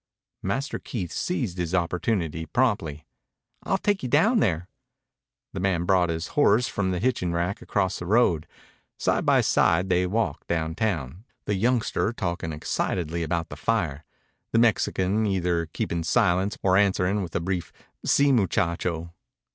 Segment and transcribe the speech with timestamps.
[0.41, 3.05] Master Keith seized his opportunity promptly.
[3.61, 4.67] "I'll take you down there."
[5.53, 8.47] The man brought his horse from the hitching rack across the road.
[8.97, 14.03] Side by side they walked downtown, the youngster talking excitedly about the fire,
[14.51, 17.71] the Mexican either keeping silence or answering with a brief
[18.03, 19.13] "Si, muchacho."